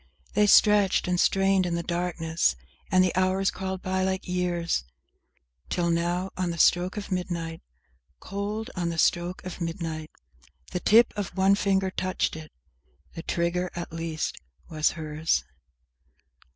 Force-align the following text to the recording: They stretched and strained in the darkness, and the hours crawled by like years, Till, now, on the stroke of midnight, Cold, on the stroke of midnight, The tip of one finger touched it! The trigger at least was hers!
They 0.33 0.47
stretched 0.47 1.07
and 1.07 1.19
strained 1.19 1.67
in 1.67 1.75
the 1.75 1.83
darkness, 1.83 2.55
and 2.89 3.03
the 3.03 3.15
hours 3.15 3.51
crawled 3.51 3.83
by 3.83 4.03
like 4.03 4.27
years, 4.27 4.83
Till, 5.69 5.91
now, 5.91 6.31
on 6.35 6.49
the 6.49 6.57
stroke 6.57 6.97
of 6.97 7.11
midnight, 7.11 7.61
Cold, 8.19 8.71
on 8.75 8.89
the 8.89 8.97
stroke 8.97 9.43
of 9.45 9.61
midnight, 9.61 10.09
The 10.71 10.79
tip 10.79 11.13
of 11.15 11.37
one 11.37 11.53
finger 11.53 11.91
touched 11.91 12.35
it! 12.35 12.51
The 13.13 13.21
trigger 13.21 13.69
at 13.75 13.93
least 13.93 14.39
was 14.67 14.89
hers! 14.93 15.43